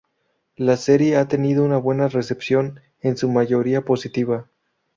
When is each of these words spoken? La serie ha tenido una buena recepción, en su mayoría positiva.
La 0.55 0.77
serie 0.77 1.15
ha 1.17 1.27
tenido 1.27 1.63
una 1.63 1.77
buena 1.77 2.07
recepción, 2.07 2.79
en 3.01 3.17
su 3.17 3.29
mayoría 3.29 3.85
positiva. 3.85 4.47